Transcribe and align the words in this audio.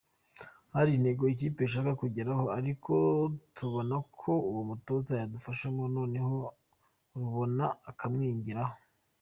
Hari 0.73 0.89
intego 0.93 1.23
ikipe 1.33 1.59
ishaka 1.63 1.91
kugeraho 2.01 2.45
ariko 2.59 2.93
tubona 3.57 3.95
ko 4.19 4.31
uwo 4.49 4.61
mutoza 4.69 5.11
yadufashamo 5.21 5.81
noneho 5.95 6.35
Rubona 7.19 7.65
akamwigiraho. 7.89 8.75